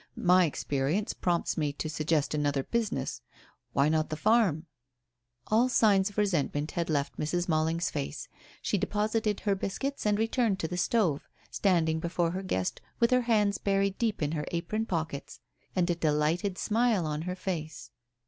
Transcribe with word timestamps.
My 0.15 0.45
experience 0.45 1.13
prompts 1.13 1.57
me 1.57 1.71
to 1.73 1.87
suggest 1.87 2.33
another 2.33 2.63
business. 2.63 3.21
Why 3.73 3.87
not 3.87 4.09
the 4.09 4.15
farm?" 4.15 4.65
All 5.45 5.69
signs 5.69 6.09
of 6.09 6.17
resentment 6.17 6.71
had 6.71 6.89
left 6.89 7.19
Mrs. 7.19 7.47
Malling's 7.47 7.91
face. 7.91 8.27
She 8.63 8.79
deposited 8.79 9.41
her 9.41 9.53
biscuits 9.53 10.07
and 10.07 10.17
returned 10.17 10.57
to 10.57 10.67
the 10.67 10.75
stove, 10.75 11.29
standing 11.51 11.99
before 11.99 12.31
her 12.31 12.41
guest 12.41 12.81
with 12.99 13.11
her 13.11 13.21
hands 13.21 13.59
buried 13.59 13.99
deep 13.99 14.23
in 14.23 14.31
her 14.31 14.47
apron 14.49 14.87
pockets 14.87 15.39
and 15.75 15.87
a 15.87 15.93
delighted 15.93 16.57
smile 16.57 17.05
on 17.05 17.21
her 17.29 17.35
face. 17.35 17.91